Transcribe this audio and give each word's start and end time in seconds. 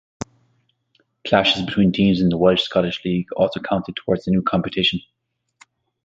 Clashes 1.27 1.63
between 1.63 1.91
teams 1.91 2.21
in 2.21 2.29
the 2.29 2.37
Welsh-Scottish 2.37 3.05
League 3.05 3.31
also 3.33 3.59
counted 3.59 3.97
towards 3.97 4.25
the 4.25 4.31
new 4.31 4.41
competition. 4.41 4.99